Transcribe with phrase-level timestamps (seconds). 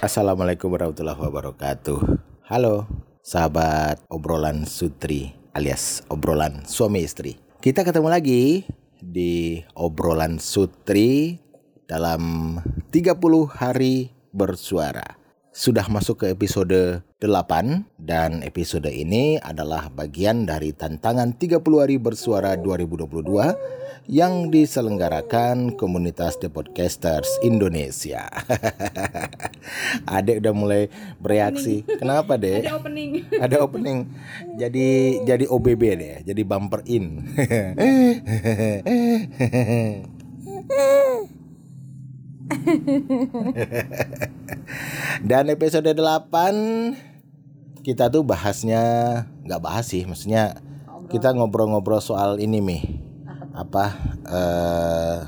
[0.00, 2.00] Assalamualaikum warahmatullahi wabarakatuh.
[2.48, 2.88] Halo,
[3.20, 7.36] sahabat obrolan sutri alias obrolan suami istri.
[7.60, 8.64] Kita ketemu lagi
[8.96, 11.36] di obrolan sutri
[11.84, 12.56] dalam
[12.88, 13.12] 30
[13.52, 15.19] hari bersuara.
[15.50, 17.26] Sudah masuk ke episode 8
[17.98, 26.54] dan episode ini adalah bagian dari tantangan 30 hari bersuara 2022 yang diselenggarakan komunitas The
[26.54, 28.30] Podcasters Indonesia.
[30.22, 30.86] Adek udah mulai
[31.18, 31.82] bereaksi.
[31.98, 32.70] Kenapa, Dek?
[32.70, 33.10] Ada opening.
[33.50, 34.06] Ada opening.
[34.54, 37.26] Jadi jadi OBB deh, jadi bumper in.
[45.20, 46.30] Dan episode 8
[47.80, 48.82] kita tuh bahasnya
[49.42, 50.60] nggak bahas sih, maksudnya
[51.08, 52.78] kita ngobrol-ngobrol soal ini mi
[53.50, 55.18] apa eh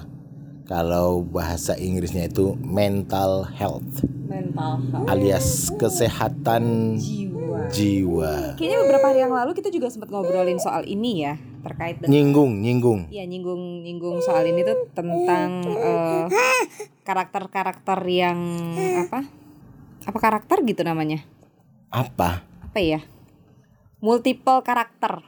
[0.63, 5.11] kalau bahasa Inggrisnya itu mental health Mental health.
[5.11, 7.67] alias kesehatan Jiwa.
[7.69, 8.35] jiwa.
[8.55, 12.53] Kayaknya beberapa hari yang lalu kita juga sempat ngobrolin soal ini ya terkait dengan Nyinggung,
[12.59, 13.01] nyinggung.
[13.11, 16.25] ya nyinggung nyinggung soal ini tuh tentang eh,
[17.03, 18.39] karakter-karakter yang
[19.03, 19.27] apa
[20.03, 21.23] apa karakter gitu namanya
[21.89, 22.43] Apa?
[22.63, 23.01] apa ya
[23.99, 25.23] multiple karakter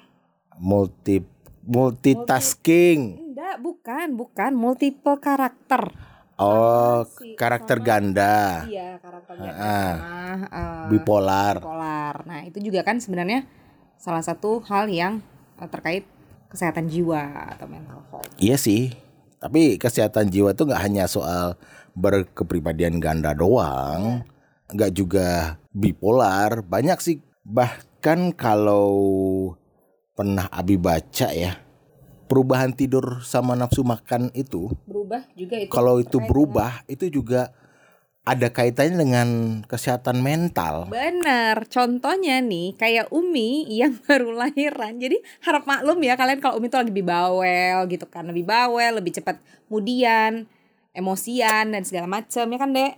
[0.55, 1.19] Multi
[1.65, 3.19] multitasking.
[3.33, 5.91] enggak bukan bukan multiple karakter
[6.35, 7.39] Oh, sih?
[7.39, 9.95] karakter ganda, iya karakternya Ah.
[9.95, 10.19] sama
[10.51, 11.55] eh, bipolar.
[11.63, 12.15] bipolar.
[12.27, 13.47] Nah, itu juga kan sebenarnya
[13.95, 15.23] salah satu hal yang
[15.57, 16.03] eh, terkait
[16.51, 18.27] kesehatan jiwa atau mental health.
[18.37, 18.91] Iya sih.
[19.39, 21.55] Tapi kesehatan jiwa tuh nggak hanya soal
[21.95, 24.27] berkepribadian ganda doang,
[24.71, 26.65] nggak juga bipolar.
[26.65, 27.21] Banyak sih.
[27.45, 28.97] Bahkan kalau
[30.15, 31.59] pernah Abi baca ya,
[32.31, 35.71] perubahan tidur sama nafsu makan itu, Berubah juga itu.
[35.71, 37.53] kalau itu berubah, itu juga
[38.25, 39.29] ada kaitannya dengan
[39.69, 40.89] kesehatan mental.
[40.89, 44.97] Bener, contohnya nih kayak Umi yang baru lahiran.
[44.97, 48.97] Jadi harap maklum ya kalian kalau Umi tuh lagi lebih bawel gitu kan, lebih bawel,
[48.97, 49.37] lebih cepat
[49.69, 50.49] kemudian
[50.97, 52.95] emosian dan segala macam ya kan dek?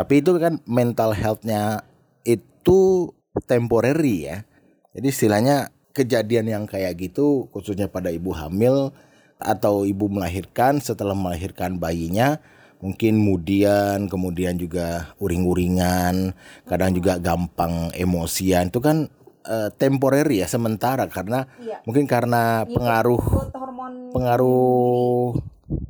[0.00, 1.84] Tapi itu kan mental health-nya
[2.24, 3.12] itu
[3.44, 4.48] temporary ya.
[4.96, 8.96] Jadi istilahnya kejadian yang kayak gitu khususnya pada ibu hamil
[9.36, 12.40] atau ibu melahirkan setelah melahirkan bayinya
[12.80, 16.32] mungkin kemudian kemudian juga uring-uringan
[16.64, 19.12] kadang juga gampang emosian itu kan
[19.44, 21.84] eh, temporary ya sementara karena Iya.
[21.84, 23.20] mungkin karena pengaruh
[23.52, 25.36] hormon pengaruh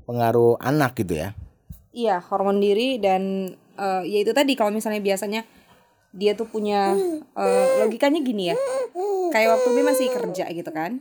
[0.06, 1.30] pengaruh anak gitu ya
[1.90, 5.48] Iya, hormon diri dan eh, ya itu tadi kalau misalnya biasanya
[6.12, 6.92] dia tuh punya
[7.40, 8.56] eh, logikanya gini ya.
[9.32, 11.00] Kayak waktu Umi masih kerja gitu kan.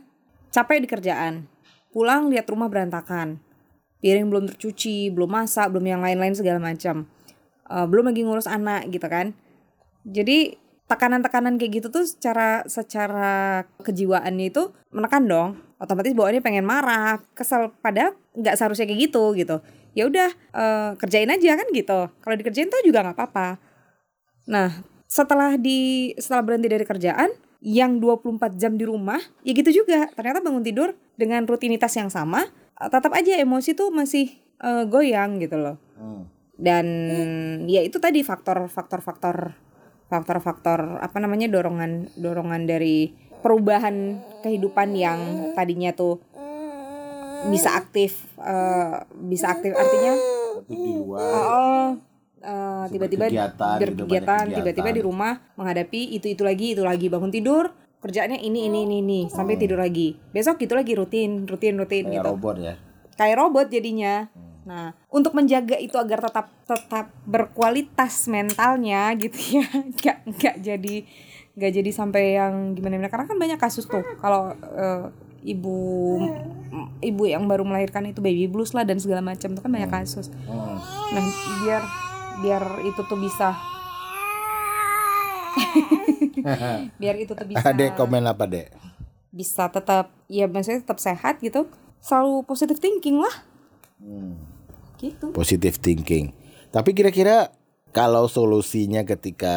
[0.50, 1.46] Capek di kerjaan.
[1.92, 3.42] Pulang lihat rumah berantakan.
[4.00, 7.04] Piring belum tercuci, belum masak, belum yang lain-lain segala macam.
[7.70, 9.36] Eh, belum lagi ngurus anak gitu kan.
[10.02, 10.56] Jadi
[10.90, 15.50] tekanan-tekanan kayak gitu tuh secara secara kejiwaannya itu menekan dong.
[15.78, 19.62] Otomatis bawaannya pengen marah, kesel pada nggak seharusnya kayak gitu gitu.
[19.96, 22.00] Ya udah eh, kerjain aja kan gitu.
[22.10, 23.48] Kalau dikerjain tuh juga nggak apa-apa.
[24.50, 27.30] Nah, setelah di setelah berhenti dari kerjaan
[27.60, 30.08] yang 24 jam di rumah, ya gitu juga.
[30.16, 32.48] Ternyata bangun tidur dengan rutinitas yang sama,
[32.80, 35.76] eh, tetap aja emosi tuh masih eh, goyang gitu loh
[36.60, 36.86] dan
[37.64, 39.56] ya itu tadi faktor-faktor faktor
[40.12, 45.18] faktor-faktor apa namanya dorongan dorongan dari perubahan kehidupan yang
[45.56, 46.20] tadinya tuh
[47.48, 50.12] bisa aktif eh, bisa aktif artinya
[50.68, 51.24] di luar.
[51.24, 51.88] Oh
[52.40, 57.06] eh, tiba-tiba Berkegiatan berkegiatan tiba-tiba di rumah menghadapi itu itu lagi itu lagi.
[57.08, 60.16] Bangun tidur kerjaannya ini ini ini ini sampai tidur lagi.
[60.32, 62.28] Besok gitu lagi rutin rutin rutin kayak gitu.
[62.32, 62.74] robot ya?
[63.16, 64.28] Kayak robot jadinya.
[64.60, 70.96] Nah, untuk menjaga itu agar tetap tetap berkualitas mentalnya gitu ya, nggak nggak jadi
[71.56, 75.10] nggak jadi sampai yang gimana gimana karena kan banyak kasus tuh kalau eh,
[75.44, 75.76] ibu
[77.00, 80.28] ibu yang baru melahirkan itu baby blues lah dan segala macam tuh kan banyak kasus.
[80.48, 80.78] Hmm.
[81.16, 81.24] Nah,
[81.64, 81.82] biar
[82.40, 83.52] biar itu tuh bisa
[87.00, 88.70] biar itu tuh bisa Adek komen apa dek?
[89.30, 91.70] bisa tetap ya maksudnya tetap sehat gitu
[92.02, 93.46] selalu positive thinking lah
[95.00, 96.32] gitu Positive thinking.
[96.70, 97.52] Tapi kira-kira
[97.90, 99.56] kalau solusinya ketika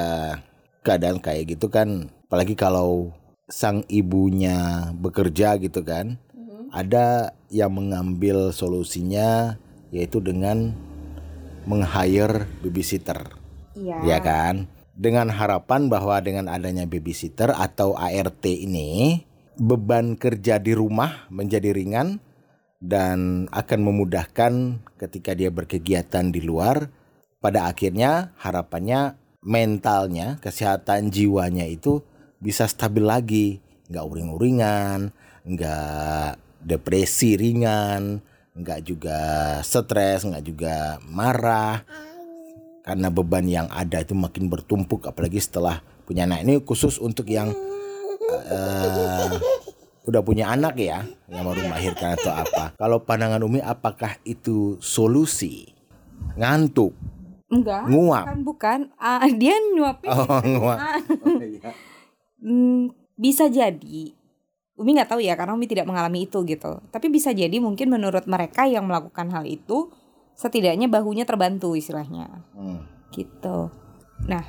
[0.81, 3.11] keadaan kayak gitu kan, apalagi kalau
[3.53, 6.17] sang ibunya bekerja gitu kan,
[6.73, 9.61] ada yang mengambil solusinya
[9.93, 10.73] yaitu dengan
[11.69, 13.37] meng-hire babysitter.
[13.77, 14.65] iya ya kan?
[14.97, 19.21] Dengan harapan bahwa dengan adanya babysitter atau ART ini
[19.53, 22.17] beban kerja di rumah menjadi ringan
[22.81, 26.89] dan akan memudahkan ketika dia berkegiatan di luar.
[27.37, 32.01] Pada akhirnya harapannya mentalnya, kesehatan jiwanya itu
[32.43, 33.47] bisa stabil lagi,
[33.87, 35.15] nggak uring-uringan,
[35.47, 38.19] nggak depresi ringan,
[38.51, 39.19] nggak juga
[39.63, 41.87] stres, nggak juga marah,
[42.83, 47.55] karena beban yang ada itu makin bertumpuk, apalagi setelah punya anak ini khusus untuk yang
[48.51, 49.31] uh,
[50.03, 52.75] udah punya anak ya, yang baru melahirkan atau apa.
[52.75, 55.71] Kalau pandangan Umi, apakah itu solusi?
[56.35, 56.91] Ngantuk,
[57.47, 57.87] Enggak.
[57.87, 58.25] nguap.
[58.27, 58.79] Bukan, bukan.
[58.99, 60.07] Ah, dia nyuapin.
[60.11, 60.79] Oh, nguap.
[60.79, 60.99] Ah.
[60.99, 61.71] Oh, iya.
[62.43, 64.11] Hmm, bisa jadi.
[64.73, 66.81] Umi nggak tahu ya karena Umi tidak mengalami itu gitu.
[66.91, 69.87] Tapi bisa jadi mungkin menurut mereka yang melakukan hal itu
[70.33, 72.83] setidaknya bahunya terbantu istilahnya Hmm.
[73.13, 73.69] gitu.
[74.27, 74.43] Nah,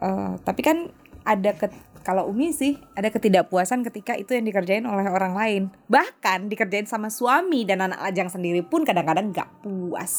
[0.00, 0.88] eh, tapi kan
[1.26, 1.68] ada ke
[2.06, 5.62] kalau Umi sih ada ketidakpuasan ketika itu yang dikerjain oleh orang lain.
[5.92, 10.14] Bahkan dikerjain sama suami dan anak lajang sendiri pun kadang-kadang nggak puas.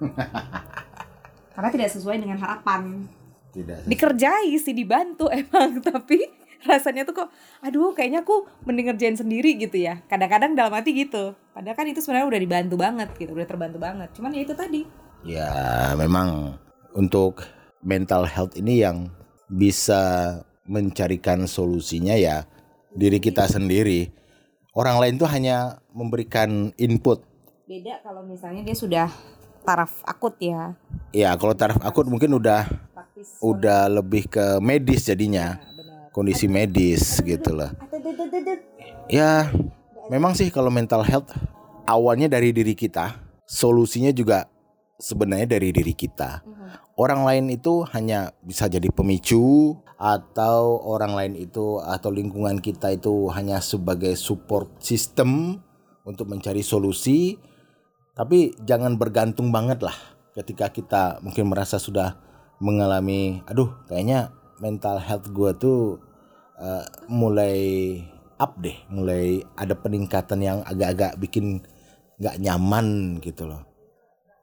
[1.52, 3.04] Karena tidak sesuai dengan harapan.
[3.52, 3.84] Tidak.
[3.84, 6.24] Dikerjai sih dibantu emang tapi
[6.62, 7.28] rasanya tuh kok
[7.58, 10.00] aduh kayaknya aku mending ngerjain sendiri gitu ya.
[10.08, 11.36] Kadang-kadang dalam hati gitu.
[11.52, 14.08] Padahal kan itu sebenarnya udah dibantu banget gitu, udah terbantu banget.
[14.16, 14.82] Cuman ya itu tadi.
[15.22, 15.52] Ya,
[15.94, 16.58] memang
[16.96, 17.46] untuk
[17.84, 19.10] mental health ini yang
[19.46, 22.48] bisa mencarikan solusinya ya
[22.94, 24.12] diri kita sendiri.
[24.72, 27.20] Orang lain tuh hanya memberikan input.
[27.68, 29.08] Beda kalau misalnya dia sudah
[29.62, 30.72] taraf akut ya.
[31.12, 32.64] Ya, kalau taraf akut mungkin udah.
[33.42, 35.58] Udah lebih ke medis jadinya.
[35.58, 36.10] benar.
[36.12, 37.72] Kondisi medis gitu loh.
[39.08, 39.48] Ya,
[40.12, 41.32] memang sih kalau mental health
[41.86, 44.46] awalnya dari diri kita, solusinya juga
[45.02, 46.44] sebenarnya dari diri kita.
[46.92, 53.32] Orang lain itu hanya bisa jadi pemicu atau orang lain itu atau lingkungan kita itu
[53.32, 55.58] hanya sebagai support system
[56.04, 57.40] untuk mencari solusi.
[58.12, 59.96] Tapi jangan bergantung banget lah
[60.36, 62.16] ketika kita mungkin merasa sudah
[62.62, 64.30] mengalami aduh kayaknya
[64.62, 65.98] mental health gue tuh
[66.62, 67.58] eh, mulai
[68.42, 71.62] up deh, mulai ada peningkatan yang agak-agak bikin
[72.18, 73.62] nggak nyaman gitu loh.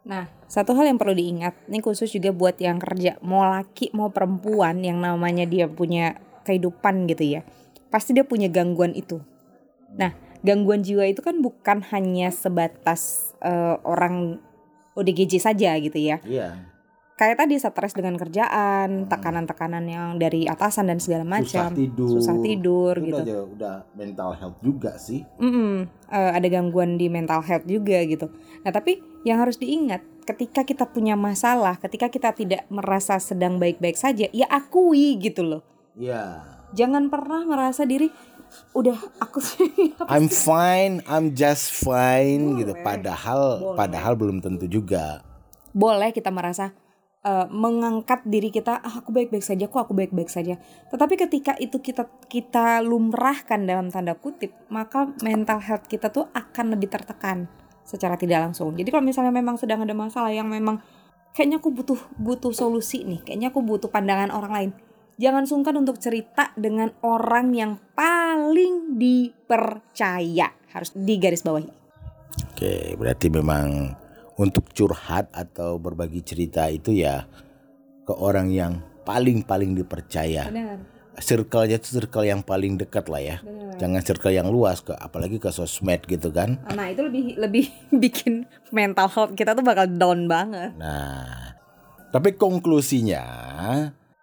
[0.08, 4.08] Nah, satu hal yang perlu diingat, ini khusus juga buat yang kerja, mau laki mau
[4.10, 6.16] perempuan yang namanya dia punya
[6.48, 7.42] kehidupan gitu ya.
[7.92, 9.20] Pasti dia punya gangguan itu.
[10.00, 14.40] Nah, gangguan jiwa itu kan bukan hanya sebatas eh, orang
[14.96, 16.24] ODGJ saja gitu ya.
[16.24, 16.79] Iya.
[17.20, 22.10] Kayak tadi stres dengan kerjaan, tekanan-tekanan yang dari atasan dan segala macam, Susah tidur.
[22.16, 23.22] susah tidur Itu gitu.
[23.28, 25.28] Udah, udah mental health juga sih.
[25.36, 28.32] Mm-mm, eh, ada gangguan di mental health juga gitu.
[28.64, 34.00] Nah tapi yang harus diingat ketika kita punya masalah, ketika kita tidak merasa sedang baik-baik
[34.00, 35.62] saja, ya akui gitu loh.
[36.00, 36.40] Iya.
[36.72, 38.08] Jangan pernah merasa diri
[38.72, 42.72] udah aku sih I'm fine, I'm just fine gitu.
[42.72, 42.86] Boleh.
[42.88, 43.76] Padahal Boleh.
[43.76, 45.20] padahal belum tentu juga.
[45.70, 46.72] boleh kita merasa
[47.24, 50.56] eh, mengangkat diri kita ah, aku baik-baik saja kok aku baik-baik saja.
[50.92, 56.76] Tetapi ketika itu kita kita lumrahkan dalam tanda kutip, maka mental health kita tuh akan
[56.76, 57.50] lebih tertekan
[57.84, 58.78] secara tidak langsung.
[58.78, 60.78] Jadi kalau misalnya memang sedang ada masalah yang memang
[61.34, 64.72] kayaknya aku butuh butuh solusi nih, kayaknya aku butuh pandangan orang lain.
[65.20, 70.48] Jangan sungkan untuk cerita dengan orang yang paling dipercaya.
[70.72, 71.68] Harus digaris bawahi.
[72.56, 73.92] Oke, berarti memang
[74.40, 77.28] untuk curhat atau berbagi cerita itu ya
[78.08, 80.48] ke orang yang paling-paling dipercaya.
[80.48, 80.80] Benar.
[81.20, 83.38] Circle-nya itu circle yang paling dekat lah ya.
[83.44, 83.76] Benar.
[83.76, 86.56] Jangan circle yang luas ke apalagi ke sosmed gitu kan.
[86.72, 87.68] Nah itu lebih lebih
[88.04, 90.72] bikin mental health kita tuh bakal down banget.
[90.80, 91.60] Nah,
[92.16, 93.24] tapi konklusinya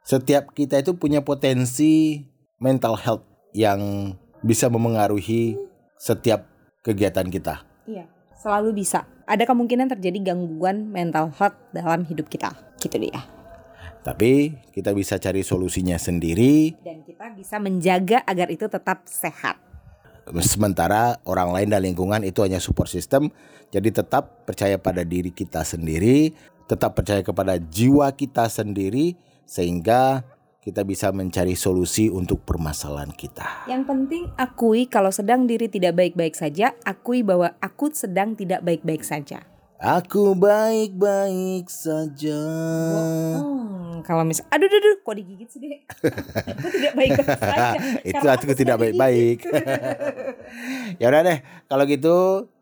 [0.00, 2.25] setiap kita itu punya potensi
[2.56, 5.61] mental health yang bisa memengaruhi
[6.00, 6.49] setiap
[6.80, 7.61] kegiatan kita.
[7.85, 8.08] Iya.
[8.40, 9.15] Selalu bisa.
[9.26, 12.54] Ada kemungkinan terjadi gangguan mental health dalam hidup kita.
[12.78, 13.26] Gitu ya.
[14.06, 16.78] Tapi kita bisa cari solusinya sendiri.
[16.78, 19.59] Dan kita bisa menjaga agar itu tetap sehat.
[20.47, 23.35] Sementara orang lain dan lingkungan itu hanya support system.
[23.75, 26.30] Jadi tetap percaya pada diri kita sendiri,
[26.71, 30.23] tetap percaya kepada jiwa kita sendiri sehingga
[30.66, 33.70] kita bisa mencari solusi untuk permasalahan kita.
[33.70, 39.06] Yang penting akui kalau sedang diri tidak baik-baik saja, akui bahwa aku sedang tidak baik-baik
[39.06, 39.46] saja.
[39.78, 42.42] Aku baik-baik saja.
[43.38, 45.80] Hmm, kalau misal, aduh, aduh, aduh, kok digigit sih deh?
[46.58, 47.78] aku tidak baik-baik saja.
[48.08, 49.38] itu karena aku tidak baik-baik.
[51.00, 51.38] ya udah deh,
[51.70, 52.16] kalau gitu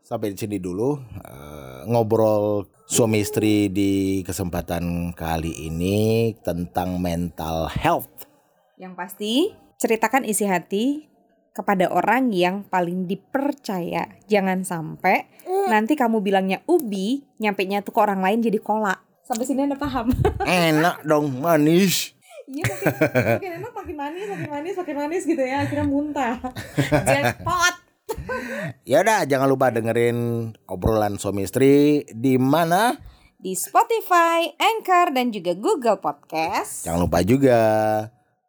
[0.04, 8.28] sampai di sini dulu eh, ngobrol suami istri di kesempatan kali ini tentang mental health.
[8.76, 9.32] Yang pasti,
[9.80, 11.08] ceritakan isi hati
[11.54, 14.10] kepada orang yang paling dipercaya.
[14.26, 15.30] Jangan sampai
[15.70, 19.00] nanti kamu bilangnya ubi, nyampe nya tuh ke orang lain jadi kolak.
[19.24, 20.12] Sampai sini anda paham?
[20.44, 22.12] Enak dong, manis.
[22.44, 26.36] Iya makin, makin enak makin manis makin manis makin manis gitu ya akhirnya muntah
[27.08, 27.74] jackpot
[28.84, 33.00] Ya udah, jangan lupa dengerin obrolan suami istri di mana?
[33.44, 36.88] di Spotify, Anchor dan juga Google Podcast.
[36.88, 37.60] Jangan lupa juga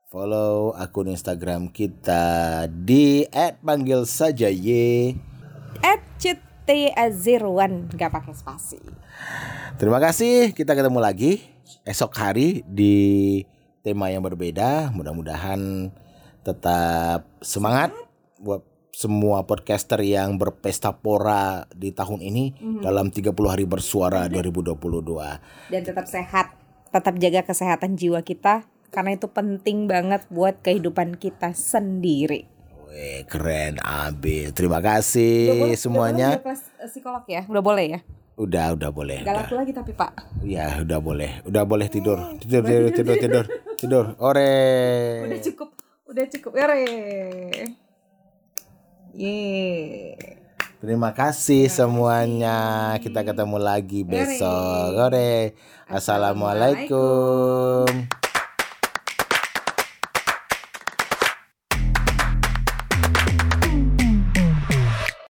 [0.08, 3.28] follow akun Instagram kita di
[3.60, 5.20] @panggil saja ye.
[5.84, 6.00] At
[6.96, 8.80] Azirwan gak pakai spasi.
[9.76, 11.44] Terima kasih, kita ketemu lagi
[11.84, 13.44] esok hari di
[13.84, 14.96] tema yang berbeda.
[14.96, 15.92] Mudah-mudahan
[16.42, 17.92] tetap semangat
[18.40, 18.64] buat
[18.96, 24.72] semua podcaster yang berpesta pora di tahun ini dalam 30 hari bersuara 2022.
[25.68, 26.56] Dan tetap sehat,
[26.90, 28.64] tetap jaga kesehatan jiwa kita
[28.96, 32.48] karena itu penting banget buat kehidupan kita sendiri.
[32.88, 34.56] Weh, keren abis.
[34.56, 36.28] Terima kasih Udah boleh- semuanya.
[36.32, 38.00] Udah boleh kelas eh, psikolog ya, udah boleh ya.
[38.36, 39.20] Udah, udah boleh.
[39.20, 39.44] Gak Udah.
[39.44, 40.12] laku lagi tapi pak.
[40.44, 41.44] Ya, udah boleh.
[41.44, 42.20] Udah boleh tidur.
[42.40, 43.46] Tidur, tidur, tidur, tidur.
[43.76, 44.06] Tidur.
[44.24, 44.56] Ore.
[45.28, 45.70] Udah cukup,
[46.08, 46.52] udah cukup.
[46.56, 46.84] Yore.
[49.16, 50.20] Yeay.
[50.84, 52.92] Terima kasih semuanya.
[53.00, 54.92] Kita ketemu lagi besok.
[54.92, 55.56] Ore.
[55.88, 58.12] Assalamualaikum.